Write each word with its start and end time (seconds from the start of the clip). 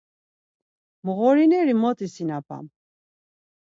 Mğorineri 1.05 1.73
mot 1.81 1.99
isinapam. 2.05 2.65